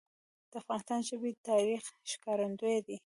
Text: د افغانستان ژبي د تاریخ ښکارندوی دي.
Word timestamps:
د 0.51 0.53
افغانستان 0.61 0.99
ژبي 1.09 1.31
د 1.35 1.39
تاریخ 1.49 1.83
ښکارندوی 2.11 2.77
دي. 2.87 2.97